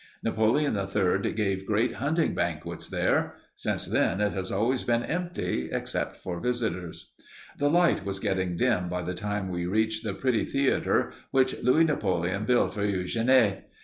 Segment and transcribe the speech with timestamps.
[0.23, 3.35] Napoleon III gave great hunting banquets there.
[3.55, 7.11] Since then it has always been empty, except for visitors.
[7.59, 11.83] The light was getting dim by the time we reached the pretty theater which Louis
[11.83, 13.61] Napoleon built for Eugénie.